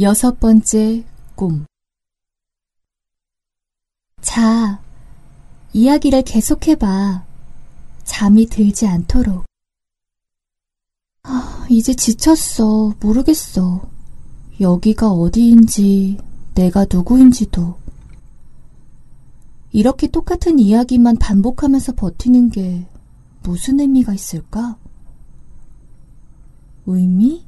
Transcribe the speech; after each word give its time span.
여섯 0.00 0.38
번째 0.38 1.04
꿈 1.34 1.66
자, 4.20 4.80
이야기를 5.72 6.22
계속해봐. 6.22 7.24
잠이 8.04 8.46
들지 8.46 8.86
않도록. 8.86 9.44
아, 11.24 11.66
이제 11.68 11.94
지쳤어. 11.94 12.94
모르겠어. 13.00 13.88
여기가 14.60 15.10
어디인지, 15.10 16.18
내가 16.54 16.86
누구인지도. 16.92 17.76
이렇게 19.72 20.06
똑같은 20.06 20.60
이야기만 20.60 21.16
반복하면서 21.16 21.94
버티는 21.96 22.50
게 22.50 22.86
무슨 23.42 23.80
의미가 23.80 24.14
있을까? 24.14 24.76
의미? 26.86 27.47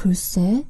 글쎄. 0.00 0.64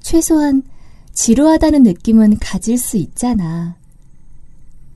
최소한 0.00 0.64
지루하다는 1.12 1.84
느낌은 1.84 2.38
가질 2.40 2.76
수 2.76 2.96
있잖아. 2.96 3.78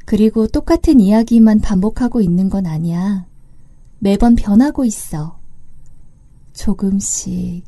그리고 0.04 0.48
똑같은 0.48 0.98
이야기만 0.98 1.60
반복하고 1.60 2.20
있는 2.20 2.50
건 2.50 2.66
아니야. 2.66 3.24
매번 4.00 4.34
변하고 4.34 4.84
있어. 4.84 5.38
조금씩, 6.54 7.64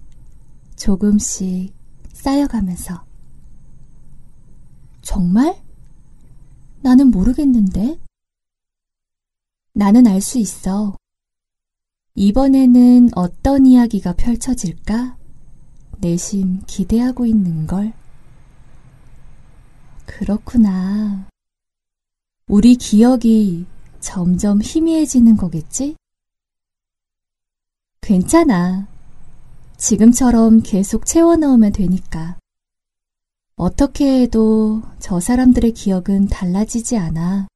조금씩 0.75 1.73
쌓여가면서. 2.13 3.05
정말? 5.01 5.63
나는 6.83 7.13
모르겠는데? 7.13 8.01
나는 9.75 10.09
알 10.09 10.21
수 10.21 10.41
있어. 10.41 10.97
이번에는 12.17 13.11
어떤 13.17 13.67
이야기가 13.67 14.13
펼쳐질까? 14.15 15.17
내심 15.99 16.63
기대하고 16.67 17.27
있는 17.27 17.67
걸. 17.67 17.93
그렇구나. 20.07 21.27
우리 22.47 22.77
기억이 22.77 23.67
점점 23.99 24.61
희미해지는 24.63 25.37
거겠지? 25.37 25.97
괜찮아. 28.01 28.87
지금처럼 29.77 30.61
계속 30.63 31.07
채워넣으면 31.07 31.73
되니까. 31.73 32.39
어떻게 33.57 34.23
해도 34.23 34.83
저 35.01 35.19
사람들의 35.19 35.73
기억은 35.73 36.29
달라지지 36.29 36.97
않아. 36.97 37.49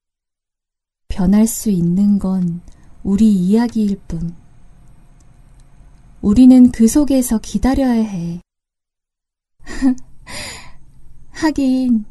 변할 1.07 1.47
수 1.47 1.71
있는 1.71 2.19
건 2.19 2.61
우리 3.05 3.33
이야기일 3.33 4.01
뿐. 4.09 4.35
우리는 6.21 6.71
그 6.73 6.89
속에서 6.89 7.39
기다려야 7.39 8.03
해. 8.03 8.41
하긴, 11.31 12.05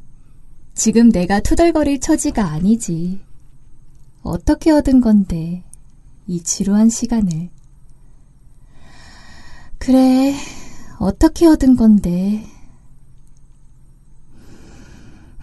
지금 0.73 1.09
내가 1.09 1.41
투덜거릴 1.41 1.99
처지가 1.99 2.45
아니지. 2.45 3.19
어떻게 4.23 4.71
얻은 4.71 5.01
건데, 5.01 5.63
이 6.27 6.41
지루한 6.41 6.89
시간을. 6.89 7.49
그래, 9.77 10.33
어떻게 10.99 11.45
얻은 11.45 11.75
건데. 11.75 12.45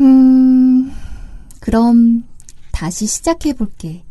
음, 0.01 0.91
그럼 1.61 2.25
다시 2.73 3.07
시작해 3.07 3.53
볼게. 3.53 4.05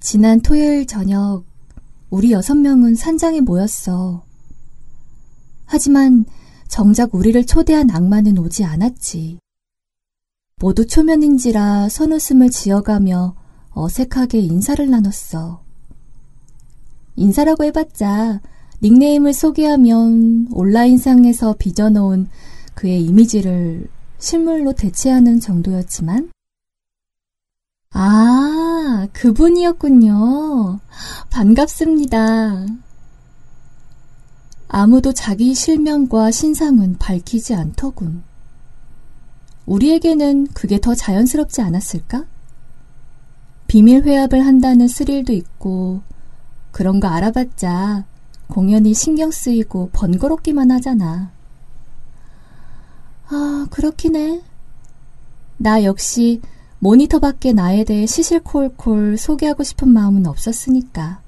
지난 0.00 0.40
토요일 0.40 0.86
저녁 0.86 1.44
우리 2.12 2.30
여섯 2.30 2.54
명은 2.54 2.94
산장에 2.94 3.40
모였어. 3.40 4.22
하지만 5.64 6.26
정작 6.68 7.14
우리를 7.14 7.46
초대한 7.46 7.90
악마는 7.90 8.36
오지 8.36 8.64
않았지. 8.64 9.38
모두 10.60 10.86
초면인지라 10.86 11.88
선웃음을 11.88 12.50
지어가며 12.50 13.34
어색하게 13.70 14.40
인사를 14.40 14.90
나눴어. 14.90 15.62
인사라고 17.16 17.64
해봤자 17.64 18.42
닉네임을 18.82 19.32
소개하면 19.32 20.48
온라인상에서 20.52 21.56
빚어놓은 21.58 22.28
그의 22.74 23.02
이미지를 23.06 23.88
실물로 24.18 24.74
대체하는 24.74 25.40
정도였지만 25.40 26.31
아, 27.92 29.06
그분이었군요. 29.12 30.80
반갑습니다. 31.30 32.66
아무도 34.68 35.12
자기 35.12 35.54
실명과 35.54 36.30
신상은 36.30 36.96
밝히지 36.98 37.54
않더군. 37.54 38.22
우리에게는 39.66 40.48
그게 40.54 40.80
더 40.80 40.94
자연스럽지 40.94 41.60
않았을까? 41.60 42.24
비밀 43.66 44.02
회합을 44.02 44.44
한다는 44.44 44.88
스릴도 44.88 45.34
있고, 45.34 46.00
그런 46.70 47.00
거 47.00 47.08
알아봤자 47.08 48.06
공연이 48.48 48.94
신경 48.94 49.30
쓰이고 49.30 49.90
번거롭기만 49.92 50.70
하잖아. 50.70 51.30
아, 53.28 53.66
그렇긴 53.70 54.16
해. 54.16 54.42
나 55.58 55.84
역시 55.84 56.40
모니터 56.82 57.20
밖에 57.20 57.52
나에 57.52 57.84
대해 57.84 58.06
시실콜콜 58.06 59.16
소개하고 59.16 59.62
싶은 59.62 59.88
마음은 59.88 60.26
없었으니까. 60.26 61.22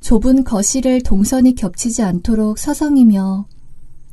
좁은 0.00 0.42
거실을 0.42 1.00
동선이 1.00 1.54
겹치지 1.54 2.02
않도록 2.02 2.58
서성이며 2.58 3.46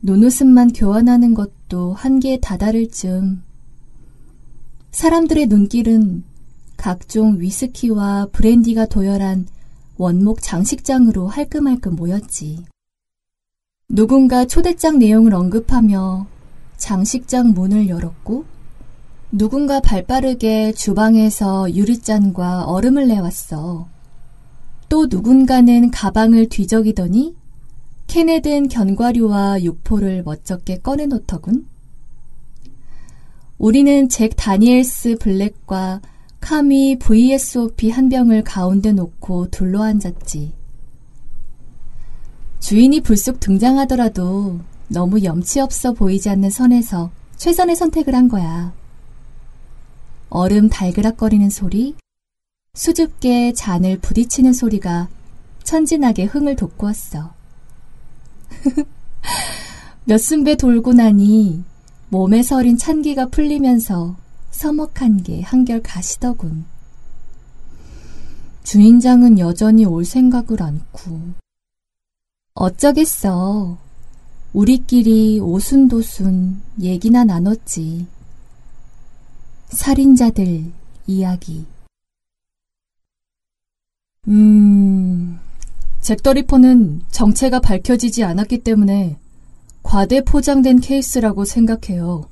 눈웃음만 0.03 0.73
교환하는 0.73 1.33
것도 1.33 1.93
한계에 1.93 2.38
다다를 2.39 2.91
즈음 2.91 3.41
사람들의 4.91 5.47
눈길은 5.47 6.23
각종 6.77 7.39
위스키와 7.39 8.27
브랜디가 8.31 8.85
도열한 8.85 9.47
원목 9.97 10.44
장식장으로 10.44 11.27
할끔할끔 11.27 11.95
모였지. 11.95 12.63
누군가 13.89 14.45
초대장 14.45 14.99
내용을 14.99 15.33
언급하며 15.33 16.27
장식장 16.77 17.53
문을 17.53 17.89
열었고 17.89 18.56
누군가 19.31 19.81
발빠르게 19.81 20.71
주방에서 20.71 21.73
유리잔과 21.75 22.63
얼음을 22.63 23.07
내왔어. 23.07 23.88
또 24.88 25.07
누군가는 25.07 25.91
가방을 25.91 26.47
뒤적이더니 26.47 27.35
캔에 28.07 28.39
든 28.39 28.69
견과류와 28.69 29.63
육포를 29.63 30.23
멋쩍게 30.23 30.77
꺼내놓더군. 30.77 31.67
우리는 33.57 34.07
잭 34.07 34.33
다니엘스 34.38 35.17
블랙과 35.19 36.01
카미 36.39 36.97
VSOP 36.97 37.89
한 37.89 38.07
병을 38.07 38.45
가운데 38.45 38.94
놓고 38.94 39.49
둘러앉았지. 39.49 40.53
주인이 42.59 43.01
불쑥 43.01 43.41
등장하더라도 43.41 44.59
너무 44.88 45.21
염치 45.21 45.59
없어 45.59 45.91
보이지 45.91 46.29
않는 46.29 46.49
선에서 46.49 47.11
최선의 47.35 47.75
선택을 47.75 48.15
한 48.15 48.29
거야. 48.29 48.73
얼음 50.29 50.69
달그락거리는 50.69 51.49
소리, 51.49 51.95
수줍게 52.73 53.53
잔을 53.53 53.97
부딪히는 53.99 54.53
소리가 54.53 55.09
천진하게 55.63 56.25
흥을 56.25 56.55
돋구었어. 56.55 57.33
몇 60.05 60.17
순배 60.17 60.55
돌고 60.55 60.93
나니 60.93 61.63
몸에 62.09 62.43
서린 62.43 62.77
찬기가 62.77 63.27
풀리면서 63.27 64.15
서먹한 64.51 65.23
게 65.23 65.41
한결 65.41 65.81
가시더군. 65.81 66.65
주인장은 68.63 69.39
여전히 69.39 69.85
올 69.85 70.06
생각을 70.06 70.62
않고. 70.62 71.21
어쩌겠어. 72.53 73.77
우리끼리 74.53 75.39
오순도순 75.39 76.62
얘기나 76.81 77.23
나눴지. 77.23 78.07
살인자들 79.69 80.72
이야기. 81.08 81.66
음, 84.28 85.40
잭더리퍼는 86.02 87.02
정체가 87.12 87.60
밝혀지지 87.60 88.24
않았기 88.24 88.60
때문에 88.60 89.18
과대 89.84 90.22
포장된 90.22 90.80
케이스라고 90.81 91.46
생각해요. 91.46 92.28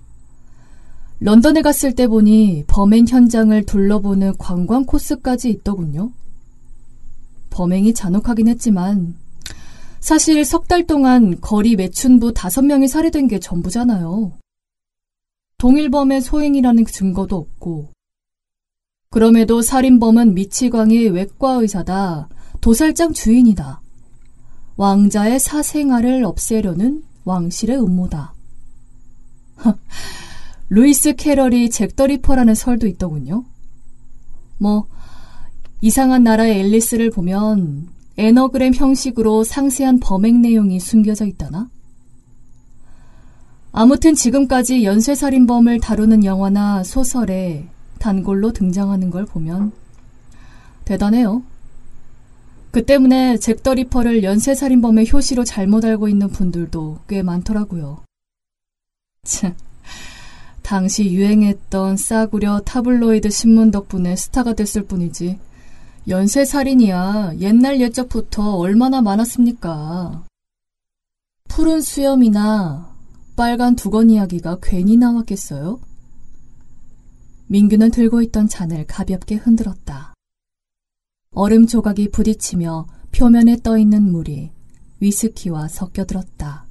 런던에 1.21 1.61
갔을 1.61 1.95
때 1.95 2.07
보니 2.07 2.65
범행 2.67 3.05
현장을 3.07 3.65
둘러보는 3.65 4.37
관광 4.37 4.85
코스까지 4.85 5.49
있더군요. 5.49 6.11
범행이 7.49 7.93
잔혹하긴 7.93 8.49
했지만 8.49 9.15
사실 10.01 10.43
석 10.43 10.67
달 10.67 10.85
동안 10.85 11.39
거리 11.39 11.75
매춘부 11.75 12.33
다섯 12.33 12.61
명이 12.63 12.87
살해된 12.87 13.27
게 13.27 13.39
전부잖아요. 13.39 14.33
동일범의 15.65 16.21
소행이라는 16.21 16.85
증거도 16.85 17.37
없고 17.37 17.89
그럼에도 19.09 19.63
살인범은 19.63 20.35
미치광이 20.35 21.07
외과 21.07 21.53
의사다. 21.53 22.29
도살장 22.61 23.13
주인이다. 23.13 23.81
왕자의 24.77 25.39
사생아를 25.39 26.23
없애려는 26.23 27.01
왕실의 27.23 27.79
음모다. 27.79 28.35
루이스 30.69 31.15
캐럴이 31.15 31.71
잭더리퍼라는 31.71 32.53
설도 32.53 32.85
있더군요. 32.85 33.43
뭐, 34.59 34.85
이상한 35.81 36.23
나라의 36.23 36.59
앨리스를 36.59 37.09
보면 37.09 37.87
anagram 38.17 38.71
형식으로 38.71 39.43
상세한 39.43 39.99
범행 39.99 40.41
내용이 40.41 40.79
숨겨져 40.79 41.25
있다나? 41.25 41.71
아무튼 43.77 44.15
지금까지 44.15 44.85
연쇄살인범을 44.85 45.81
다루는 45.81 46.23
영화나 46.23 46.81
소설에 46.81 47.67
단골로 47.99 48.53
등장하는 48.53 49.09
걸 49.09 49.25
보면 49.25 49.73
대단해요. 50.85 51.43
그 52.71 52.85
때문에 52.85 53.37
잭더 53.37 53.73
리퍼를 53.73 54.23
연쇄살인범의 54.23 55.11
효시로 55.11 55.43
잘못 55.43 55.83
알고 55.83 56.07
있는 56.07 56.29
분들도 56.29 56.99
꽤 57.09 57.21
많더라고요. 57.21 58.01
참, 59.23 59.53
당시 60.61 61.11
유행했던 61.11 61.97
싸구려 61.97 62.61
타블로이드 62.61 63.29
신문 63.29 63.71
덕분에 63.71 64.15
스타가 64.15 64.53
됐을 64.53 64.85
뿐이지 64.85 65.37
연쇄살인이야 66.07 67.33
옛날 67.41 67.81
옛적부터 67.81 68.55
얼마나 68.55 69.01
많았습니까? 69.01 70.23
푸른 71.49 71.81
수염이나 71.81 72.94
빨간 73.35 73.75
두건 73.75 74.09
이야기가 74.09 74.59
괜히 74.61 74.95
나왔겠어요? 74.95 75.81
민규는 77.47 77.91
들고 77.91 78.21
있던 78.23 78.47
잔을 78.47 78.87
가볍게 78.87 79.35
흔들었다. 79.35 80.13
얼음 81.31 81.67
조각이 81.67 82.11
부딪히며 82.11 82.87
표면에 83.11 83.57
떠 83.61 83.77
있는 83.77 84.09
물이 84.09 84.51
위스키와 85.01 85.67
섞여들었다. 85.67 86.65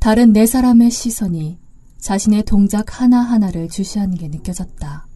다른 0.00 0.32
네 0.32 0.46
사람의 0.46 0.90
시선이 0.90 1.58
자신의 1.98 2.44
동작 2.44 3.00
하나하나를 3.00 3.68
주시하는 3.68 4.16
게 4.16 4.28
느껴졌다. 4.28 5.06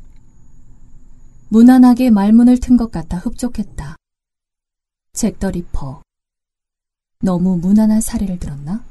무난하게 1.49 2.11
말문을 2.11 2.61
튼 2.61 2.77
것 2.77 2.91
같아 2.93 3.17
흡족했다. 3.17 3.97
잭더 5.15 5.51
리퍼. 5.51 6.03
너무 7.23 7.57
무난한 7.57 8.03
사례를 8.03 8.39
들었나? 8.39 8.85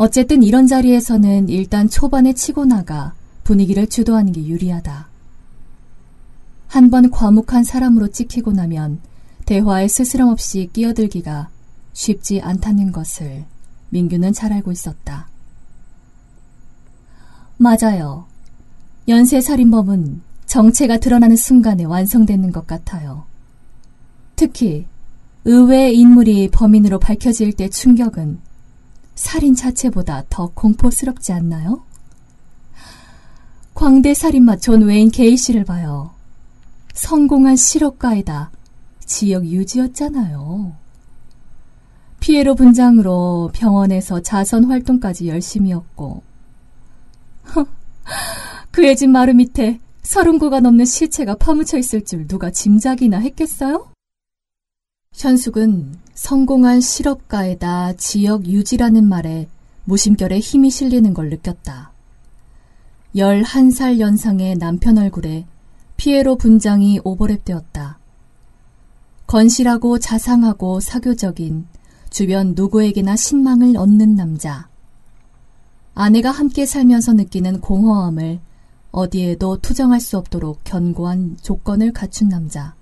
어쨌든 0.00 0.42
이런 0.42 0.66
자리에서는 0.66 1.50
일단 1.50 1.86
초반에 1.86 2.32
치고 2.32 2.64
나가 2.64 3.12
분위기를 3.44 3.86
주도하는 3.86 4.32
게 4.32 4.46
유리하다. 4.46 5.10
한 6.68 6.88
번 6.90 7.10
과묵한 7.10 7.64
사람으로 7.64 8.08
찍히고 8.08 8.52
나면 8.52 9.00
대화에 9.44 9.88
스스럼 9.88 10.30
없이 10.30 10.70
끼어들기가 10.72 11.50
쉽지 11.92 12.40
않다는 12.40 12.92
것을 12.92 13.44
민규는 13.90 14.32
잘 14.32 14.54
알고 14.54 14.72
있었다. 14.72 15.28
맞아요. 17.58 18.24
연쇄살인범은 19.06 20.22
정체가 20.46 20.96
드러나는 20.96 21.36
순간에 21.36 21.84
완성되는 21.84 22.52
것 22.52 22.66
같아요. 22.66 23.26
특히 24.34 24.86
의외의 25.44 25.94
인물이 25.98 26.48
범인으로 26.52 27.00
밝혀질 27.00 27.52
때 27.52 27.68
충격은 27.68 28.48
살인 29.20 29.54
자체보다 29.54 30.24
더 30.30 30.50
공포스럽지 30.54 31.34
않나요? 31.34 31.84
광대 33.74 34.14
살인마 34.14 34.56
존 34.56 34.80
웨인 34.80 35.10
게이시를 35.10 35.64
봐요. 35.64 36.12
성공한 36.94 37.54
실업가에다. 37.54 38.50
지역 39.04 39.44
유지였잖아요. 39.44 40.72
피에로 42.20 42.54
분장으로 42.54 43.50
병원에서 43.52 44.22
자선 44.22 44.64
활동까지 44.64 45.28
열심히 45.28 45.74
했고, 45.74 46.22
그의 48.70 48.96
집 48.96 49.10
마루 49.10 49.34
밑에 49.34 49.80
서른 50.00 50.38
구가 50.38 50.60
넘는 50.60 50.86
시체가 50.86 51.34
파묻혀 51.34 51.76
있을 51.76 52.06
줄 52.06 52.26
누가 52.26 52.50
짐작이나 52.50 53.18
했겠어요? 53.18 53.92
현숙은 55.20 55.96
성공한 56.14 56.80
실업가에다 56.80 57.92
지역 57.94 58.46
유지라는 58.46 59.06
말에 59.06 59.48
무심결에 59.84 60.38
힘이 60.38 60.70
실리는 60.70 61.12
걸 61.12 61.28
느꼈다. 61.28 61.92
11살 63.14 63.98
연상의 63.98 64.56
남편 64.56 64.96
얼굴에 64.96 65.44
피에로 65.98 66.36
분장이 66.36 67.00
오버랩되었다. 67.00 67.96
건실하고 69.26 69.98
자상하고 69.98 70.80
사교적인 70.80 71.66
주변 72.08 72.54
누구에게나 72.56 73.14
신망을 73.14 73.76
얻는 73.76 74.14
남자. 74.14 74.70
아내가 75.94 76.30
함께 76.30 76.64
살면서 76.64 77.12
느끼는 77.12 77.60
공허함을 77.60 78.40
어디에도 78.90 79.58
투정할 79.58 80.00
수 80.00 80.16
없도록 80.16 80.60
견고한 80.64 81.36
조건을 81.42 81.92
갖춘 81.92 82.30
남자. 82.30 82.79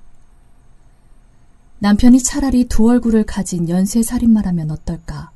남편이 1.80 2.22
차라리 2.22 2.64
두 2.64 2.88
얼굴을 2.88 3.24
가진 3.24 3.68
연쇄살인마라면 3.68 4.70
어떨까? 4.70 5.30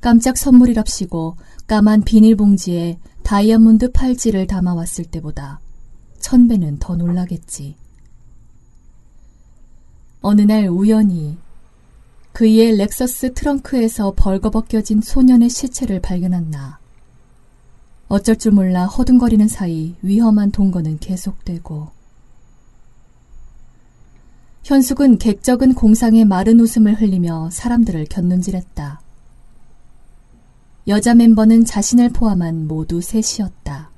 깜짝 0.00 0.36
선물이랍시고 0.38 1.36
까만 1.66 2.02
비닐봉지에 2.02 2.98
다이아몬드 3.22 3.92
팔찌를 3.92 4.46
담아왔을 4.46 5.04
때보다 5.06 5.60
천 6.20 6.48
배는 6.48 6.78
더 6.78 6.96
놀라겠지. 6.96 7.76
어느 10.20 10.40
날 10.42 10.68
우연히 10.68 11.36
그의 12.32 12.76
렉서스 12.76 13.34
트렁크에서 13.34 14.14
벌거벗겨진 14.16 15.02
소년의 15.02 15.50
시체를 15.50 16.00
발견한 16.00 16.50
나. 16.50 16.78
어쩔 18.08 18.36
줄 18.36 18.52
몰라 18.52 18.86
허둥거리는 18.86 19.46
사이 19.48 19.94
위험한 20.02 20.50
동거는 20.50 20.98
계속되고 20.98 21.90
현숙은 24.64 25.18
객적은 25.18 25.74
공상의 25.74 26.24
마른 26.24 26.58
웃음을 26.58 26.98
흘리며 26.98 27.50
사람들을 27.52 28.06
곁눈질했다. 28.06 29.02
여자 30.88 31.14
멤버는 31.14 31.66
자신을 31.66 32.08
포함한 32.10 32.66
모두 32.66 33.02
셋이었다. 33.02 33.90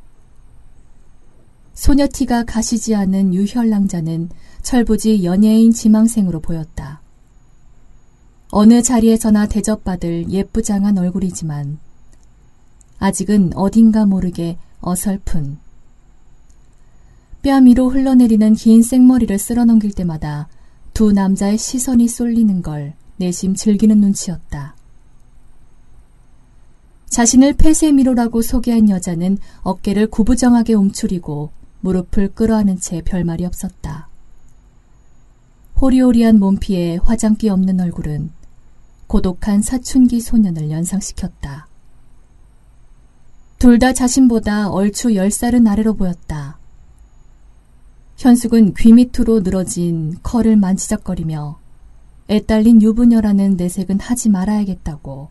소녀티가 1.74 2.44
가시지 2.44 2.96
않은 2.96 3.32
유혈랑자는 3.32 4.30
철부지 4.62 5.22
연예인 5.22 5.72
지망생으로 5.72 6.40
보였다. 6.40 7.00
어느 8.50 8.82
자리에서나 8.82 9.46
대접받을 9.46 10.30
예쁘장한 10.30 10.98
얼굴이지만 10.98 11.78
아직은 12.98 13.52
어딘가 13.54 14.04
모르게 14.04 14.58
어설픈 14.80 15.58
뺨 17.42 17.66
위로 17.66 17.88
흘러내리는 17.88 18.54
긴 18.54 18.82
생머리를 18.82 19.38
쓸어넘길 19.38 19.92
때마다 19.92 20.48
두 20.96 21.12
남자의 21.12 21.58
시선이 21.58 22.08
쏠리는 22.08 22.62
걸 22.62 22.94
내심 23.18 23.54
즐기는 23.54 24.00
눈치였다. 24.00 24.74
자신을 27.10 27.52
폐쇄미로라고 27.52 28.40
소개한 28.40 28.88
여자는 28.88 29.36
어깨를 29.60 30.06
구부정하게 30.06 30.72
움츠리고 30.72 31.50
무릎을 31.80 32.32
끌어안은 32.32 32.80
채 32.80 33.02
별말이 33.02 33.44
없었다. 33.44 34.08
호리호리한 35.82 36.38
몸피에 36.38 36.96
화장기 36.96 37.50
없는 37.50 37.78
얼굴은 37.78 38.30
고독한 39.06 39.60
사춘기 39.60 40.22
소년을 40.22 40.70
연상시켰다. 40.70 41.68
둘 43.58 43.78
다 43.78 43.92
자신보다 43.92 44.70
얼추 44.70 45.14
열살은 45.14 45.66
아래로 45.66 45.92
보였다. 45.96 46.56
현숙은 48.16 48.74
귀 48.74 48.92
밑으로 48.92 49.40
늘어진 49.40 50.16
컬을 50.22 50.56
만지작거리며 50.56 51.58
애딸린 52.28 52.82
유부녀라는 52.82 53.56
내색은 53.56 54.00
하지 54.00 54.30
말아야겠다고 54.30 55.28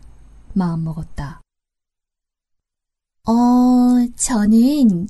마음먹었다. 0.54 1.40
어, 3.28 3.32
저는 4.14 5.08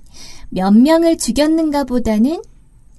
몇 0.49 0.71
명을 0.73 1.19
죽였는가 1.19 1.85
보다는 1.85 2.43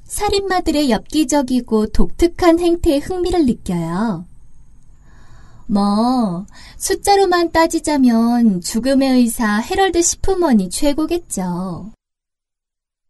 살인마들의 0.05 0.89
엽기적이고 0.91 1.88
독특한 1.88 2.60
행태에 2.60 3.00
흥미를 3.00 3.46
느껴요. 3.46 4.25
뭐, 5.65 6.46
숫자로만 6.77 7.51
따지자면 7.51 8.62
죽음의 8.62 9.10
의사 9.10 9.57
헤럴드 9.60 10.01
시프먼이 10.01 10.69
최고겠죠. 10.69 11.91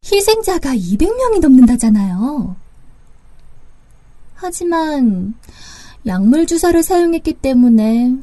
희생자가 0.05 0.75
200명이 0.75 1.39
넘는다잖아요. 1.41 2.55
하지만 4.35 5.33
약물 6.05 6.45
주사를 6.45 6.81
사용했기 6.81 7.33
때문에 7.33 8.15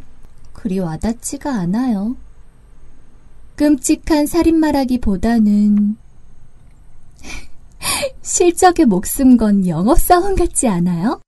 그리 0.53 0.79
와닿지가 0.79 1.53
않아요. 1.53 2.17
끔찍한 3.57 4.27
살인마라기보다는 4.27 5.97
실적의 8.23 8.87
목숨 8.87 9.37
건 9.37 9.67
영업사원 9.67 10.37
같지 10.37 10.69
않아요? 10.69 11.21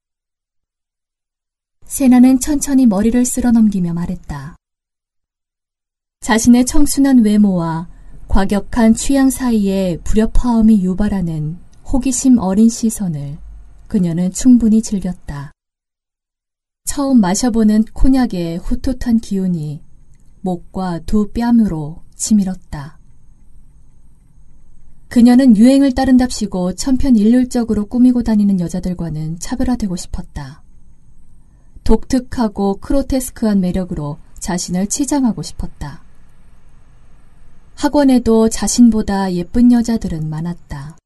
세나는 1.85 2.41
천천히 2.41 2.87
머리를 2.87 3.25
쓸어 3.25 3.53
넘기며 3.53 3.93
말했다. 3.93 4.57
자신의 6.21 6.67
청순한 6.67 7.25
외모와 7.25 7.89
과격한 8.29 8.95
취향 8.95 9.31
사이에 9.31 9.99
불협화음이 10.05 10.83
유발하는 10.83 11.59
호기심 11.85 12.39
어린 12.39 12.69
시선을 12.69 13.39
그녀는 13.87 14.33
충분히 14.33 14.83
즐겼다. 14.83 15.53
처음 16.85 17.21
마셔보는 17.21 17.85
코냑의 17.93 18.59
후투한 18.59 19.19
기운이 19.21 19.83
목과 20.41 20.99
두 21.01 21.31
뺨으로 21.33 22.03
치밀었다. 22.15 22.99
그녀는 25.09 25.57
유행을 25.57 25.95
따른답시고 25.95 26.75
천편일률적으로 26.75 27.87
꾸미고 27.87 28.23
다니는 28.23 28.61
여자들과는 28.61 29.39
차별화되고 29.39 29.97
싶었다. 29.97 30.63
독특하고 31.85 32.79
크로테스크한 32.81 33.61
매력으로 33.61 34.19
자신을 34.41 34.89
치장하고 34.89 35.43
싶었다. 35.43 36.06
학원에도 37.77 38.49
자신보다 38.49 39.35
예쁜 39.35 39.71
여자들은 39.71 40.31
많았다. 40.31 40.97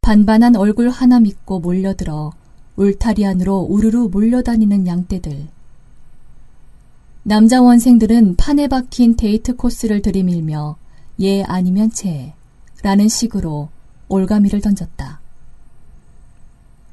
반반한 0.00 0.56
얼굴 0.56 0.90
하나 0.90 1.20
믿고 1.20 1.60
몰려들어 1.60 2.32
울타리 2.74 3.24
안으로 3.24 3.60
우르르 3.60 4.08
몰려다니는 4.08 4.88
양떼들. 4.88 5.46
남자 7.22 7.62
원생들은 7.62 8.34
판에 8.34 8.66
박힌 8.66 9.14
데이트 9.14 9.54
코스를 9.54 10.02
들이밀며 10.02 10.76
예 11.20 11.44
아니면 11.44 11.90
제 11.90 12.34
라는 12.82 13.08
식으로 13.08 13.68
올가미를 14.08 14.60
던졌다. 14.60 15.20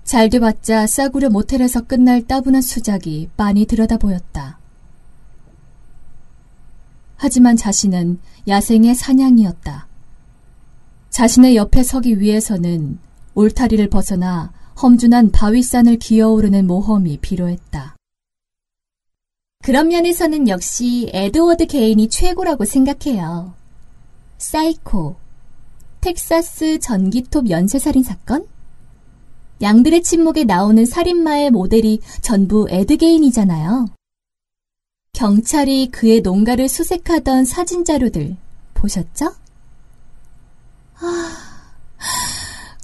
잘 0.03 0.29
돼봤자 0.29 0.85
싸구려 0.85 1.29
모텔에서 1.31 1.81
끝날 1.81 2.21
따분한 2.27 2.61
수작이 2.61 3.29
빤히 3.35 3.65
들여다 3.65 3.97
보였다. 3.97 4.59
하지만 7.21 7.57
자신은 7.57 8.19
야생의 8.49 8.95
산양이었다. 8.95 9.87
자신의 11.09 11.55
옆에 11.55 11.83
서기 11.83 12.19
위해서는 12.19 12.99
울타리를 13.35 13.89
벗어나 13.89 14.51
험준한 14.81 15.31
바위산을 15.31 15.97
기어오르는 15.97 16.65
모험이 16.65 17.17
필요했다. 17.17 17.95
그런 19.63 19.89
면에서는 19.89 20.47
역시 20.47 21.09
에드워드 21.13 21.67
게인이 21.67 22.09
최고라고 22.09 22.65
생각해요. 22.65 23.53
사이코, 24.37 25.15
텍사스 26.01 26.79
전기톱 26.79 27.49
연쇄살인 27.49 28.03
사건? 28.03 28.47
양들의 29.61 30.01
침묵에 30.03 30.45
나오는 30.45 30.85
살인마의 30.85 31.51
모델이 31.51 31.99
전부 32.21 32.67
에드게인이잖아요. 32.69 33.98
경찰이 35.19 35.91
그의 35.91 36.21
농가를 36.21 36.69
수색하던 36.69 37.43
사진 37.43 37.83
자료들 37.83 38.37
보셨죠? 38.73 39.35
아, 40.95 41.37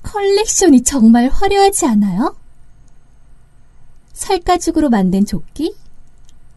컬렉션이 0.04 0.84
정말 0.84 1.30
화려하지 1.30 1.86
않아요? 1.86 2.36
살가죽으로 4.12 4.90
만든 4.90 5.26
조끼, 5.26 5.78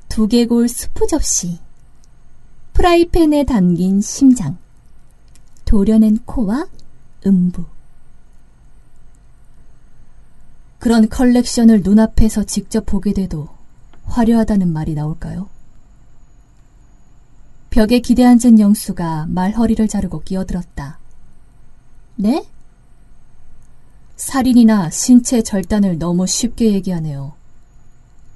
두개골 0.08 0.68
수프 0.68 1.06
접시, 1.06 1.60
프라이팬에 2.72 3.44
담긴 3.44 4.00
심장, 4.00 4.58
도려낸 5.64 6.18
코와 6.24 6.66
음부. 7.24 7.64
그런 10.80 11.08
컬렉션을 11.08 11.82
눈앞에서 11.82 12.42
직접 12.42 12.84
보게 12.84 13.12
돼도 13.12 13.48
화려하다는 14.06 14.72
말이 14.72 14.94
나올까요? 14.94 15.56
벽에 17.70 18.00
기대앉은 18.00 18.58
영수가 18.58 19.26
말허리를 19.28 19.86
자르고 19.88 20.20
끼어들었다. 20.20 20.98
네? 22.16 22.46
살인이나 24.16 24.90
신체 24.90 25.42
절단을 25.42 25.98
너무 25.98 26.26
쉽게 26.26 26.72
얘기하네요. 26.72 27.34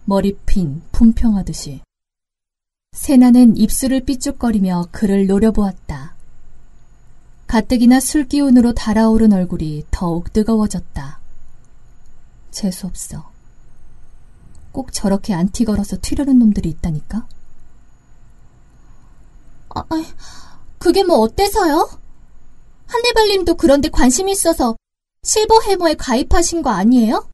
머리 0.05 0.37
핀 0.47 0.83
품평하듯이. 0.93 1.81
세나는 2.93 3.57
입술을 3.57 4.01
삐죽거리며 4.05 4.89
그를 4.91 5.27
노려보았다. 5.27 6.15
가뜩이나 7.47 8.01
술 8.01 8.29
기운으로 8.29 8.75
달아오른 8.75 9.33
얼굴이 9.33 9.87
더욱 9.91 10.33
뜨거워졌다. 10.33 11.21
재수없어. 12.51 13.31
꼭 14.73 14.93
저렇게 14.93 15.35
안티 15.35 15.65
걸어서 15.65 15.97
튀려는 16.01 16.39
놈들이 16.39 16.69
있다니까? 16.69 17.27
아, 19.75 19.85
그게 20.79 21.03
뭐 21.03 21.19
어때서요? 21.19 21.89
한네발님도 22.87 23.55
그런데 23.55 23.89
관심 23.89 24.29
있어서 24.29 24.77
실버 25.23 25.61
해머에 25.63 25.95
가입하신 25.95 26.63
거 26.63 26.71
아니에요? 26.71 27.29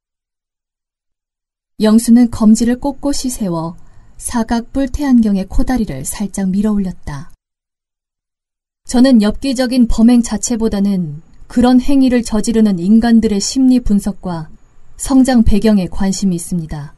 영수는 1.81 2.31
검지를 2.31 2.81
꼿꼿이 2.81 3.31
세워 3.31 3.77
사각 4.17 4.73
뿔테 4.73 5.05
안경의 5.05 5.47
코다리를 5.49 6.05
살짝 6.05 6.51
밀어 6.51 6.73
올렸다. 6.73 7.31
저는 8.87 9.23
엽기적인 9.23 9.87
범행 9.89 10.23
자체보다는 10.23 11.23
그런 11.47 11.81
행위를 11.81 12.23
저지르는 12.23 12.79
인간들의 12.79 13.41
심리 13.41 13.81
분석과 13.81 14.49
성장 14.97 15.45
배경에 15.45 15.87
관심이 15.87 16.35
있습니다. 16.35 16.95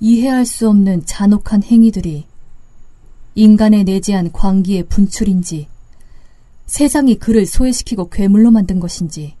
이해할 0.00 0.44
수 0.44 0.68
없는 0.68 1.06
잔혹한 1.06 1.62
행위들이 1.62 2.26
인간에 3.34 3.84
내재한 3.84 4.32
광기의 4.32 4.84
분출인지 4.84 5.68
세상이 6.66 7.16
그를 7.16 7.46
소외시키고 7.46 8.10
괴물로 8.10 8.50
만든 8.50 8.80
것인지 8.80 9.36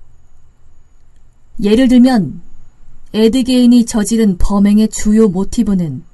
예를 1.62 1.88
들면 1.88 2.40
에드게인이 3.12 3.86
저지른 3.86 4.38
범행의 4.38 4.88
주요 4.88 5.28
모티브는 5.28 6.04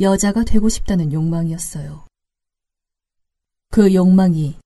여자가 0.00 0.44
되고 0.44 0.68
싶다는 0.68 1.12
욕망이었어요. 1.12 2.04
그 3.70 3.94
욕망이 3.94 4.56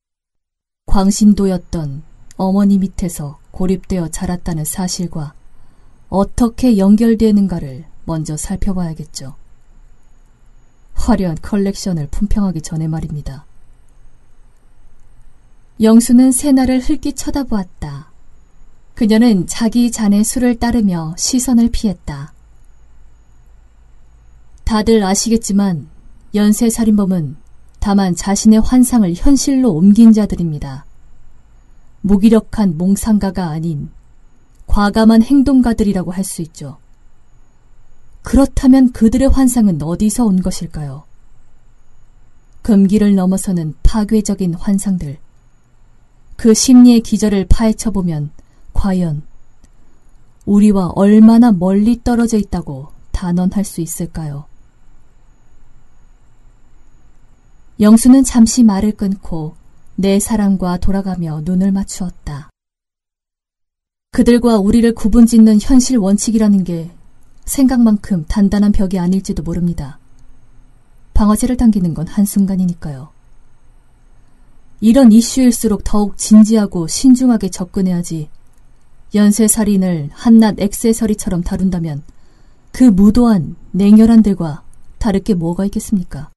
광신도였던 0.87 2.03
어머니 2.37 2.79
밑에서 2.79 3.39
고립되어 3.51 4.09
자랐다는 4.09 4.65
사실과 4.65 5.35
어떻게 6.09 6.79
연결되는가를 6.79 7.85
먼저 8.05 8.37
살펴봐야겠죠. 8.37 9.40
화려한 11.01 11.39
컬렉션을 11.43 12.09
품평하기 12.11 12.61
전에 12.63 12.87
말입니다. 12.87 13.45
영수는 15.81 16.31
세나를 16.31 16.81
흘기 16.81 17.15
쳐다보았다. 17.15 18.11
그녀는 18.95 19.47
자기 19.47 19.91
잔의 19.91 20.25
술을 20.25 20.59
따르며 20.59 21.15
시선을 21.17 21.71
피했다. 21.71 22.35
다들 24.65 25.03
아시겠지만 25.03 25.89
연쇄살인범은 26.35 27.37
다만 27.81 28.15
자신의 28.15 28.61
환상을 28.61 29.11
현실로 29.15 29.73
옮긴 29.73 30.13
자들입니다. 30.13 30.85
무기력한 32.03 32.77
몽상가가 32.77 33.49
아닌 33.49 33.91
과감한 34.67 35.23
행동가들이라고 35.23 36.13
할 36.13 36.25
수 36.25 36.43
있죠. 36.43 36.77
그렇다면 38.23 38.93
그들의 38.93 39.29
환상은 39.29 39.83
어디서 39.83 40.25
온 40.25 40.43
것일까요? 40.43 41.05
금기를 42.63 43.15
넘어서는 43.15 43.75
파괴적인 43.83 44.55
환상들. 44.55 45.19
그 46.37 46.55
심리의 46.55 47.01
기절을 47.01 47.47
파헤쳐보면 47.49 48.31
과연 48.73 49.23
우리와 50.47 50.89
얼마나 50.95 51.53
멀리 51.53 52.03
떨어져 52.03 52.39
있다고 52.39 52.89
단언할 53.13 53.65
수 53.65 53.81
있을까요? 53.81 54.45
영수는 57.79 58.25
잠시 58.25 58.63
말을 58.63 58.93
끊고 58.93 59.55
내 59.97 60.21
사랑과 60.21 60.77
돌아가며 60.79 61.43
눈을 61.45 61.73
맞추었다. 61.73 62.51
그들과 64.13 64.59
우리를 64.59 64.95
구분짓는 64.95 65.61
현실 65.61 65.97
원칙이라는 65.97 66.65
게 66.65 66.91
생각만큼 67.45 68.25
단단한 68.29 68.73
벽이 68.73 68.99
아닐지도 68.99 69.43
모릅니다. 69.43 69.99
방아쇠를 71.15 71.57
당기는 71.57 71.93
건 71.95 72.07
한순간이니까요. 72.07 73.11
이런 74.81 75.13
이슈일수록 75.13 75.85
더욱 75.85 76.17
진지하고 76.17 76.87
신중하게 76.87 77.51
접근해야지 77.51 78.31
연쇄살인을 79.15 80.11
한낱 80.13 80.59
액세서리처럼 80.59 81.43
다룬다면 81.43 82.03
그 82.73 82.85
무도한 82.85 83.57
냉혈한 83.73 84.23
들과 84.23 84.63
다를 84.99 85.21
게 85.21 85.35
뭐가 85.35 85.65
있겠습니까? 85.67 86.31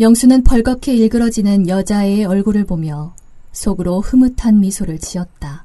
영수는 0.00 0.42
벌겋게 0.42 0.94
일그러지는 0.94 1.68
여자의 1.68 2.24
얼굴을 2.24 2.64
보며 2.64 3.14
속으로 3.52 4.00
흐뭇한 4.00 4.60
미소를 4.60 4.98
지었다. 4.98 5.64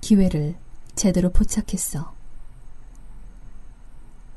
기회를 0.00 0.54
제대로 0.94 1.30
포착했어. 1.30 2.15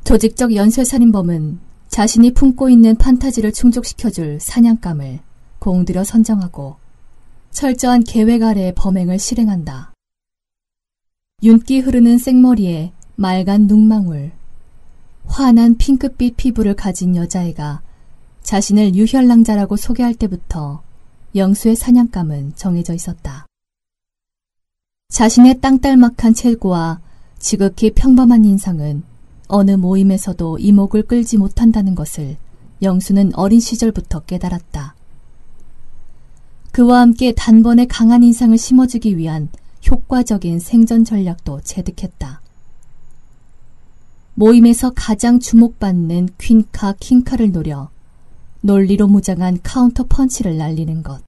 조직적 0.09 0.55
연쇄살인범은 0.55 1.59
자신이 1.87 2.33
품고 2.33 2.69
있는 2.69 2.95
판타지를 2.95 3.53
충족시켜줄 3.53 4.39
사냥감을 4.41 5.19
공들여 5.59 6.03
선정하고 6.03 6.77
철저한 7.51 8.05
계획 8.05 8.41
아래 8.41 8.73
범행을 8.75 9.19
실행한다. 9.19 9.93
윤기 11.43 11.81
흐르는 11.81 12.17
생머리에 12.17 12.91
맑은 13.17 13.67
눈망울, 13.67 14.31
환한 15.27 15.77
핑크빛 15.77 16.37
피부를 16.37 16.75
가진 16.75 17.15
여자애가 17.15 17.83
자신을 18.41 18.95
유혈랑자라고 18.95 19.77
소개할 19.77 20.15
때부터 20.15 20.81
영수의 21.35 21.75
사냥감은 21.75 22.53
정해져 22.55 22.95
있었다. 22.95 23.45
자신의 25.09 25.61
땅딸막한 25.61 26.33
체구와 26.33 26.99
지극히 27.37 27.91
평범한 27.91 28.43
인상은 28.43 29.03
어느 29.49 29.71
모임에서도 29.71 30.59
이목을 30.59 31.03
끌지 31.03 31.37
못한다는 31.37 31.95
것을 31.95 32.37
영수는 32.81 33.35
어린 33.35 33.59
시절부터 33.59 34.21
깨달았다. 34.21 34.95
그와 36.71 37.01
함께 37.01 37.33
단번에 37.33 37.87
강한 37.87 38.23
인상을 38.23 38.57
심어주기 38.57 39.17
위한 39.17 39.49
효과적인 39.89 40.59
생존 40.59 41.03
전략도 41.03 41.61
체득했다. 41.63 42.41
모임에서 44.35 44.91
가장 44.95 45.39
주목받는 45.39 46.29
퀸카, 46.37 46.93
킹카를 46.99 47.51
노려 47.51 47.89
논리로 48.61 49.07
무장한 49.07 49.59
카운터 49.63 50.05
펀치를 50.07 50.57
날리는 50.57 51.01
것. 51.01 51.23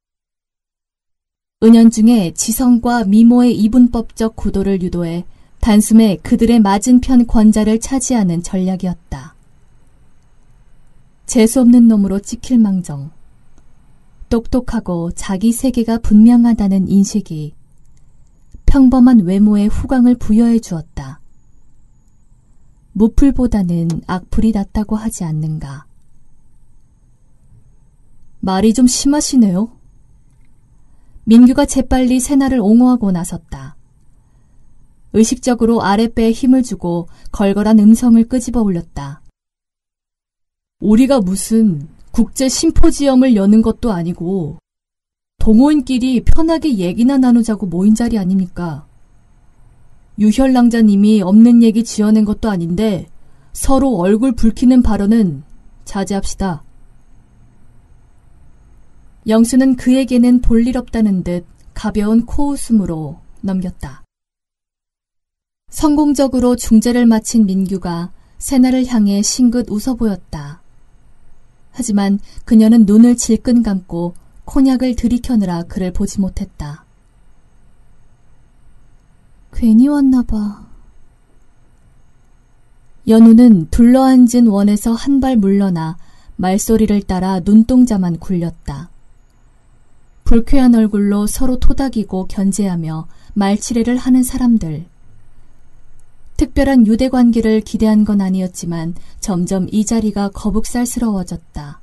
은연중에 1.63 2.33
지성과 2.35 3.05
미모의 3.05 3.55
이분법적 3.57 4.35
구도를 4.35 4.81
유도해 4.81 5.25
단숨에 5.61 6.17
그들의 6.17 6.59
맞은편 6.59 7.27
권좌를 7.27 7.79
차지하는 7.79 8.41
전략이었다. 8.41 9.35
재수없는 11.27 11.87
놈으로 11.87 12.19
찍힐 12.19 12.57
망정. 12.57 13.11
똑똑하고 14.27 15.11
자기 15.11 15.51
세계가 15.51 15.99
분명하다는 15.99 16.87
인식이 16.87 17.53
평범한 18.65 19.19
외모에 19.19 19.67
후광을 19.67 20.15
부여해 20.15 20.59
주었다. 20.59 21.21
무풀보다는 22.93 24.01
악플이 24.07 24.51
낫다고 24.51 24.95
하지 24.95 25.23
않는가. 25.23 25.85
말이 28.39 28.73
좀 28.73 28.87
심하시네요. 28.87 29.71
민규가 31.25 31.65
재빨리 31.65 32.19
세나를 32.19 32.59
옹호하고 32.59 33.11
나섰다. 33.11 33.75
의식적으로 35.13 35.81
아랫배에 35.81 36.31
힘을 36.31 36.63
주고 36.63 37.07
걸걸한 37.31 37.79
음성을 37.79 38.23
끄집어 38.27 38.61
올렸다. 38.61 39.21
우리가 40.79 41.19
무슨 41.19 41.87
국제 42.11 42.49
심포지엄을 42.49 43.35
여는 43.35 43.61
것도 43.61 43.91
아니고 43.91 44.57
동호인끼리 45.39 46.23
편하게 46.23 46.77
얘기나 46.77 47.17
나누자고 47.17 47.65
모인 47.65 47.95
자리 47.95 48.17
아닙니까? 48.17 48.85
유혈랑자님이 50.19 51.21
없는 51.21 51.63
얘기 51.63 51.83
지어낸 51.83 52.25
것도 52.25 52.49
아닌데 52.49 53.07
서로 53.53 53.97
얼굴 53.97 54.33
붉히는 54.33 54.81
발언은 54.81 55.43
자제합시다. 55.85 56.63
영수는 59.27 59.75
그에게는 59.75 60.41
볼일 60.41 60.77
없다는 60.77 61.23
듯 61.23 61.45
가벼운 61.73 62.25
코웃음으로 62.25 63.19
넘겼다. 63.41 64.00
성공적으로 65.81 66.55
중재를 66.55 67.07
마친 67.07 67.47
민규가 67.47 68.11
세나를 68.37 68.85
향해 68.85 69.23
싱긋 69.23 69.65
웃어 69.71 69.95
보였다. 69.95 70.61
하지만 71.71 72.19
그녀는 72.45 72.85
눈을 72.85 73.17
질끈 73.17 73.63
감고 73.63 74.13
콘약을 74.45 74.95
들이켜느라 74.95 75.63
그를 75.63 75.91
보지 75.91 76.21
못했다. 76.21 76.85
괜히 79.53 79.87
왔나 79.87 80.21
봐. 80.21 80.67
연우는 83.07 83.69
둘러앉은 83.71 84.45
원에서 84.49 84.93
한 84.93 85.19
발 85.19 85.35
물러나 85.35 85.97
말소리를 86.35 87.01
따라 87.07 87.39
눈동자만 87.39 88.19
굴렸다. 88.19 88.91
불쾌한 90.25 90.75
얼굴로 90.75 91.25
서로 91.25 91.57
토닥이고 91.57 92.27
견제하며 92.27 93.07
말치레를 93.33 93.97
하는 93.97 94.21
사람들. 94.21 94.90
특별한 96.41 96.87
유대 96.87 97.07
관계를 97.07 97.61
기대한 97.61 98.03
건 98.03 98.19
아니었지만 98.19 98.95
점점 99.19 99.67
이 99.71 99.85
자리가 99.85 100.29
거북살스러워졌다. 100.29 101.79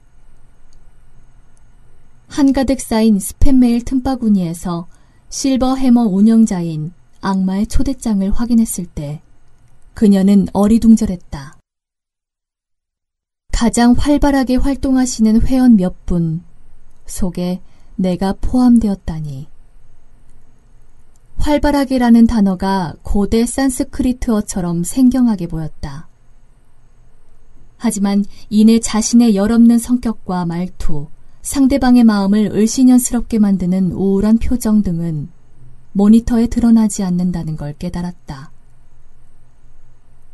한가득 2.26 2.80
쌓인 2.80 3.18
스팸 3.18 3.56
메일 3.56 3.84
틈바구니에서 3.84 4.88
실버 5.28 5.76
해머 5.76 6.00
운영자인 6.00 6.92
악마의 7.20 7.68
초대장을 7.68 8.28
확인했을 8.32 8.86
때 8.86 9.22
그녀는 9.94 10.48
어리둥절했다. 10.52 11.56
가장 13.52 13.94
활발하게 13.96 14.56
활동하시는 14.56 15.42
회원 15.42 15.76
몇 15.76 16.04
분 16.04 16.42
속에 17.06 17.60
내가 17.94 18.32
포함되었다니. 18.40 19.46
활발하게라는 21.38 22.26
단어가 22.26 22.94
고대 23.02 23.46
산스크리트어처럼 23.46 24.84
생경하게 24.84 25.46
보였다. 25.46 26.08
하지만 27.76 28.24
이내 28.50 28.80
자신의 28.80 29.36
열없는 29.36 29.78
성격과 29.78 30.44
말투, 30.46 31.06
상대방의 31.42 32.04
마음을 32.04 32.50
을신연스럽게 32.52 33.38
만드는 33.38 33.92
우울한 33.92 34.38
표정 34.38 34.82
등은 34.82 35.28
모니터에 35.92 36.48
드러나지 36.48 37.02
않는다는 37.02 37.56
걸 37.56 37.72
깨달았다. 37.78 38.50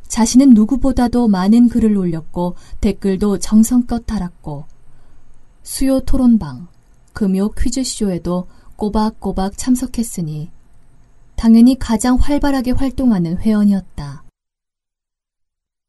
자신은 0.08 0.54
누구보다도 0.54 1.28
많은 1.28 1.68
글을 1.68 1.96
올렸고 1.96 2.56
댓글도 2.80 3.38
정성껏 3.38 4.06
달았고 4.06 4.64
수요 5.62 6.00
토론방, 6.00 6.68
금요 7.12 7.50
퀴즈쇼에도 7.50 8.46
꼬박꼬박 8.76 9.56
참석했으니 9.56 10.50
당연히 11.36 11.78
가장 11.78 12.16
활발하게 12.16 12.72
활동하는 12.72 13.38
회원이었다. 13.38 14.24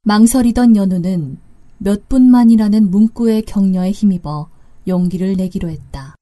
망설이던 0.03 0.75
연우는 0.75 1.39
몇 1.77 2.08
분만이라는 2.10 2.89
문구의 2.91 3.43
격려에 3.43 3.91
힘입어 3.91 4.49
용기를 4.88 5.36
내기로 5.36 5.69
했다. 5.69 6.15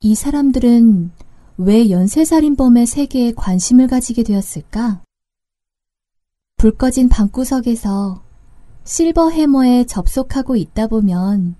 이 0.00 0.14
사람들은 0.14 1.10
왜 1.58 1.90
연쇄살인범의 1.90 2.86
세계에 2.86 3.32
관심을 3.32 3.88
가지게 3.88 4.22
되었을까? 4.22 5.02
불 6.56 6.76
꺼진 6.76 7.08
방구석에서 7.08 8.22
실버 8.84 9.30
해머에 9.30 9.84
접속하고 9.84 10.56
있다 10.56 10.86
보면 10.86 11.56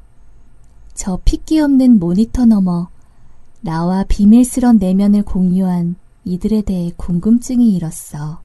저 0.95 1.21
핏기 1.25 1.61
없는 1.61 1.99
모니터 1.99 2.47
너머 2.47 2.91
나와 3.61 4.05
비밀스런 4.05 4.79
내면을 4.79 5.23
공유한 5.23 5.97
이들에 6.25 6.63
대해 6.63 6.93
궁금증이 6.97 7.75
일었어. 7.75 8.43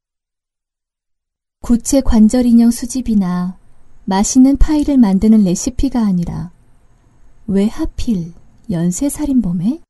구체 1.62 2.02
관절 2.02 2.46
인형 2.46 2.72
수집이나 2.72 3.58
맛있는 4.06 4.58
파이를 4.58 4.98
만드는 4.98 5.44
레시피가 5.44 6.06
아니라 6.06 6.52
왜 7.48 7.68
하필 7.68 8.34
연쇄살인범에? 8.70 9.82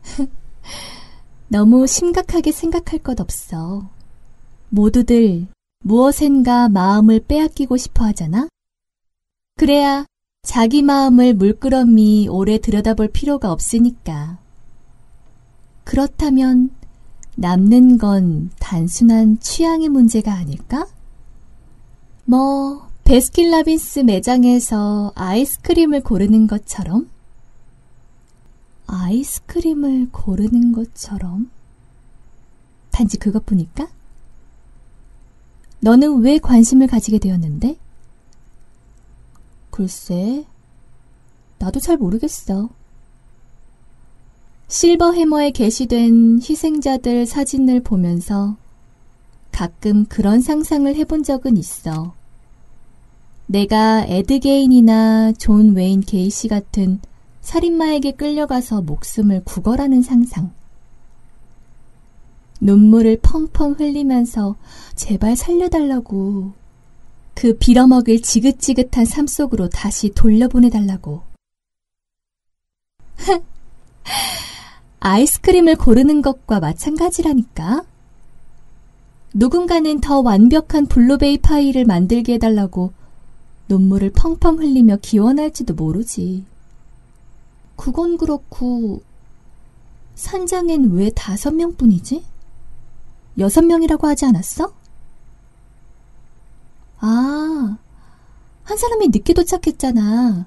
너무 1.48 1.86
심각하게 1.86 2.52
생각할 2.52 3.00
것 3.00 3.20
없어. 3.20 3.88
모두들 4.70 5.46
무엇엔가 5.80 6.68
마음을 6.68 7.20
빼앗기고 7.20 7.76
싶어 7.76 8.04
하잖아? 8.06 8.48
그래야 9.56 10.06
자기 10.44 10.82
마음을 10.82 11.34
물끄러미 11.34 12.28
오래 12.28 12.58
들여다볼 12.58 13.08
필요가 13.08 13.50
없으니까. 13.50 14.38
그렇다면 15.84 16.70
남는 17.34 17.98
건 17.98 18.50
단순한 18.60 19.40
취향의 19.40 19.88
문제가 19.88 20.34
아닐까? 20.34 20.86
뭐, 22.26 22.88
베스킨라빈스 23.04 24.00
매장에서 24.00 25.12
아이스크림을 25.14 26.02
고르는 26.02 26.46
것처럼? 26.46 27.08
아이스크림을 28.86 30.10
고르는 30.12 30.72
것처럼? 30.72 31.50
단지 32.90 33.16
그것뿐일까? 33.18 33.88
너는 35.80 36.20
왜 36.20 36.38
관심을 36.38 36.86
가지게 36.86 37.18
되었는데? 37.18 37.76
글쎄, 39.74 40.44
나도 41.58 41.80
잘 41.80 41.96
모르겠어. 41.96 42.68
실버 44.68 45.14
해머에 45.14 45.50
게시된 45.50 46.38
희생자들 46.38 47.26
사진을 47.26 47.82
보면서 47.82 48.56
가끔 49.50 50.04
그런 50.04 50.40
상상을 50.40 50.94
해본 50.94 51.24
적은 51.24 51.56
있어. 51.56 52.14
내가 53.46 54.04
에드게인이나 54.06 55.32
존 55.32 55.74
웨인 55.74 56.02
게이시 56.02 56.46
같은 56.46 57.00
살인마에게 57.40 58.12
끌려가서 58.12 58.82
목숨을 58.82 59.42
구걸하는 59.42 60.02
상상. 60.02 60.52
눈물을 62.60 63.18
펑펑 63.22 63.72
흘리면서 63.72 64.54
제발 64.94 65.34
살려달라고 65.34 66.52
그 67.34 67.56
빌어먹을 67.58 68.22
지긋지긋한 68.22 69.04
삶 69.04 69.26
속으로 69.26 69.68
다시 69.68 70.10
돌려보내달라고. 70.10 71.22
아이스크림을 75.00 75.76
고르는 75.76 76.22
것과 76.22 76.60
마찬가지라니까. 76.60 77.84
누군가는 79.34 80.00
더 80.00 80.20
완벽한 80.20 80.86
블루베이 80.86 81.38
파이를 81.38 81.84
만들게 81.84 82.34
해달라고 82.34 82.92
눈물을 83.68 84.12
펑펑 84.12 84.58
흘리며 84.58 84.98
기원할지도 85.02 85.74
모르지. 85.74 86.44
그건 87.76 88.16
그렇고, 88.16 89.02
산장엔 90.14 90.92
왜 90.92 91.10
다섯 91.10 91.52
명 91.52 91.74
뿐이지? 91.74 92.24
여섯 93.38 93.64
명이라고 93.64 94.06
하지 94.06 94.26
않았어? 94.26 94.72
아, 97.06 97.76
한 98.62 98.76
사람이 98.78 99.08
늦게 99.08 99.34
도착했잖아. 99.34 100.46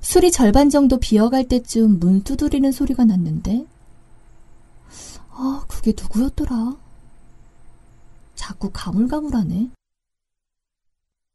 술이 0.00 0.32
절반 0.32 0.68
정도 0.68 0.98
비어갈 0.98 1.46
때쯤 1.46 2.00
문 2.00 2.24
두드리는 2.24 2.72
소리가 2.72 3.04
났는데. 3.04 3.64
아, 5.30 5.64
그게 5.68 5.92
누구였더라? 5.96 6.76
자꾸 8.34 8.70
가물가물하네. 8.72 9.70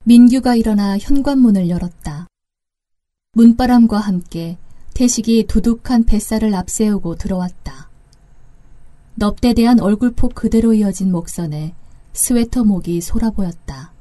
민규가 0.04 0.56
일어나 0.56 0.98
현관문을 0.98 1.70
열었다. 1.70 2.28
문바람과 3.32 3.98
함께 3.98 4.58
태식이 4.94 5.48
두둑한 5.48 6.04
뱃살을 6.04 6.54
앞세우고 6.54 7.16
들어왔다. 7.16 7.90
넙대대한 9.16 9.80
얼굴폭 9.80 10.36
그대로 10.36 10.74
이어진 10.74 11.14
목선에 11.14 11.74
스웨터 12.12 12.66
목이 12.66 13.00
솟아 13.00 13.30
보였다. 13.30 13.94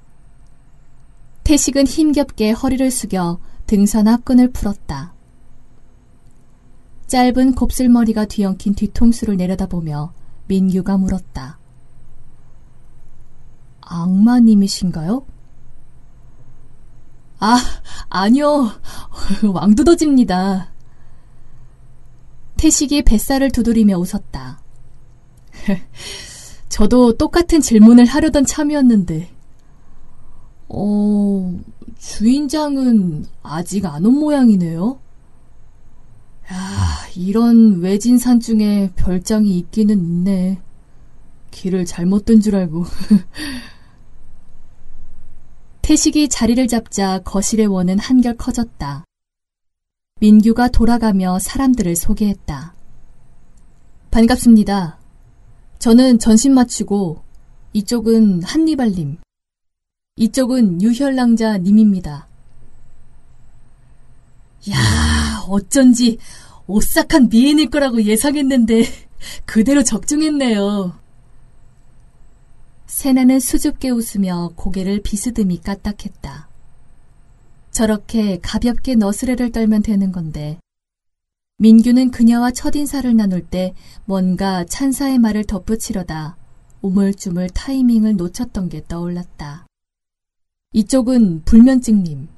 태식은 1.49 1.87
힘겹게 1.87 2.51
허리를 2.51 2.91
숙여 2.91 3.41
등선 3.67 4.07
앞 4.07 4.27
끈을 4.27 4.53
풀었다. 4.53 5.15
짧은 7.07 7.55
곱슬머리가 7.55 8.27
뒤엉킨 8.27 8.75
뒤통수를 8.75 9.39
내려다보며 9.39 10.13
민규가 10.47 10.99
물었다. 10.99 11.59
악마님이신가요? 13.81 15.25
아, 17.39 17.59
아니요. 18.11 18.71
왕두더지입니다. 19.51 20.71
태식이 22.59 23.05
뱃살을 23.05 23.53
두드리며 23.53 23.97
웃었다. 23.97 24.61
저도 26.69 27.17
똑같은 27.17 27.63
질문을 27.63 28.05
하려던 28.05 28.45
참이었는데, 28.45 29.38
어, 30.69 31.59
주인장은 31.99 33.27
아직 33.43 33.87
안 33.87 34.05
온 34.05 34.15
모양이네요. 34.19 34.99
야, 36.53 36.57
이런 37.17 37.81
외진 37.81 38.19
산 38.19 38.41
중에 38.41 38.91
별장이 38.97 39.59
있기는 39.59 39.99
있네. 39.99 40.61
길을 41.51 41.85
잘못 41.85 42.25
든 42.25 42.41
줄 42.41 42.57
알고. 42.57 42.85
태식이 45.83 46.29
자리를 46.29 46.67
잡자 46.69 47.19
거실의 47.21 47.67
원은 47.67 47.99
한결 47.99 48.37
커졌다. 48.37 49.05
민규가 50.21 50.69
돌아가며 50.69 51.39
사람들을 51.39 51.97
소개했다. 51.97 52.75
반갑습니다. 54.11 54.99
저는 55.79 56.19
전신 56.19 56.53
마치고 56.55 57.23
이쪽은 57.73 58.43
한니발님, 58.43 59.19
이쪽은 60.19 60.83
유혈랑자 60.83 61.59
님입니다. 61.59 62.27
야, 64.71 65.45
어쩐지 65.47 66.19
오싹한 66.67 67.29
미인일 67.29 67.71
거라고 67.71 68.03
예상했는데 68.03 68.83
그대로 69.47 69.85
적중했네요. 69.85 70.99
세나는 72.87 73.39
수줍게 73.39 73.91
웃으며 73.91 74.51
고개를 74.57 75.03
비스듬히 75.03 75.61
까딱했다. 75.61 76.49
저렇게 77.71 78.41
가볍게 78.43 78.97
너스레를 78.97 79.53
떨면 79.53 79.83
되는 79.83 80.11
건데 80.11 80.59
민규는 81.59 82.11
그녀와 82.11 82.51
첫 82.51 82.75
인사를 82.75 83.15
나눌 83.15 83.47
때 83.47 83.73
뭔가 84.05 84.65
찬사의 84.65 85.21
말을 85.21 85.45
덧붙이려다 85.45 86.37
우물쭈물 86.83 87.51
타이밍을 87.51 88.17
놓쳤던 88.17 88.69
게 88.69 88.83
떠올랐다. 88.89 89.68
이쪽은 90.73 91.45
불면증님, 91.45 92.29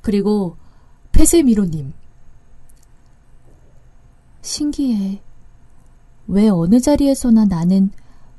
그리고 0.00 0.56
폐쇄미로님. 1.12 1.92
신기해. 4.40 5.20
왜 6.28 6.48
어느 6.48 6.80
자리에서나 6.80 7.44
나는 7.44 7.90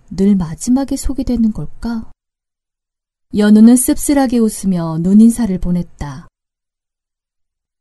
늘 0.09 0.35
마지막에 0.35 0.95
소개되는 0.95 1.53
걸까? 1.53 2.11
연우는 3.35 3.75
씁쓸하게 3.75 4.39
웃으며 4.39 4.99
눈인사를 5.01 5.57
보냈다. 5.59 6.27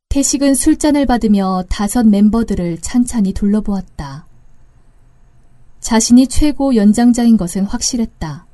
태식은 0.09 0.55
술잔을 0.55 1.07
받으며 1.07 1.65
다섯 1.69 2.07
멤버들을 2.07 2.81
찬찬히 2.81 3.33
둘러보았다. 3.33 4.27
자신이 5.81 6.27
최고 6.27 6.75
연장자인 6.75 7.37
것은 7.37 7.65
확실했다. 7.65 8.47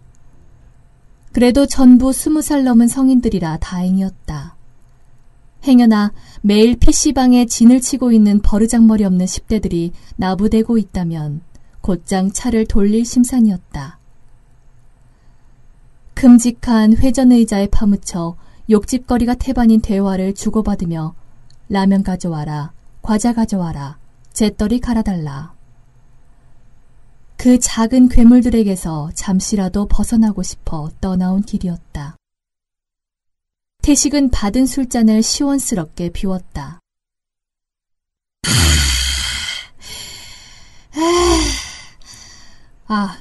그래도 1.33 1.67
전부 1.67 2.13
스무 2.13 2.43
살 2.43 2.63
넘은 2.65 2.89
성인들이라 2.89 3.59
다행이었다. 3.59 4.57
행여나 5.65 6.13
매일 6.43 6.77
PC방에 6.77 7.47
진을 7.47 7.81
치고 7.81 8.13
있는 8.13 8.41
버르장머리 8.43 9.05
없는 9.05 9.27
10대들이 9.27 9.93
나부대고 10.17 10.77
있다면 10.77 11.41
곧장 11.81 12.31
차를 12.31 12.67
돌릴 12.67 13.05
심산이었다. 13.05 13.99
큼직한 16.15 16.97
회전 16.97 17.33
의자에 17.33 17.69
파묻혀 17.69 18.37
욕집거리가 18.71 19.35
태반인 19.35 19.81
대화를 19.81 20.35
주고받으며 20.35 21.15
라면 21.69 22.03
가져와라, 22.03 22.73
과자 23.01 23.33
가져와라, 23.33 23.99
잿더리 24.33 24.81
갈아달라. 24.81 25.52
그 27.43 27.59
작은 27.59 28.09
괴물들에게서 28.09 29.11
잠시라도 29.17 29.89
벗어나고 29.89 30.45
싶어 30.45 30.89
떠나온 31.01 31.43
길이었다. 31.43 32.17
태식은 33.83 34.31
받은 34.31 34.65
술잔을 34.65 35.25
시원스럽게 35.25 36.11
비웠다. 36.11 36.79
아, 42.87 43.19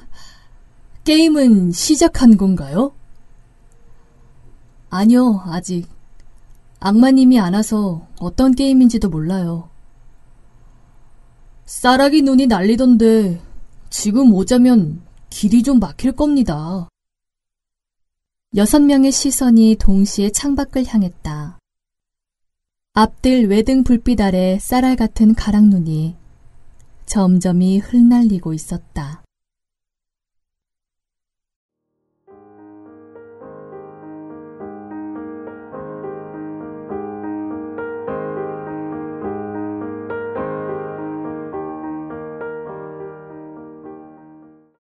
게임은 1.04 1.72
시작한 1.72 2.38
건가요? 2.38 2.94
아니요, 4.92 5.42
아직. 5.48 5.90
악마님이 6.80 7.40
안 7.40 7.56
와서 7.56 8.08
어떤 8.20 8.54
게임인지도 8.54 9.10
몰라요. 9.10 9.72
쌀아기 11.66 12.22
눈이 12.22 12.46
날리던데 12.46 13.50
지금 13.92 14.34
오자면 14.34 15.02
길이 15.30 15.62
좀 15.62 15.80
막힐 15.80 16.14
겁니다. 16.14 16.88
여섯 18.56 18.80
명의 18.80 19.12
시선이 19.12 19.76
동시에 19.80 20.32
창밖을 20.32 20.86
향했다. 20.88 21.60
앞들 22.94 23.50
외등 23.50 23.84
불빛 23.84 24.22
아래 24.22 24.58
쌀알 24.60 24.96
같은 24.96 25.36
가랑눈이 25.36 26.16
점점이 27.06 27.80
흩날리고 27.80 28.54
있었다. 28.54 29.24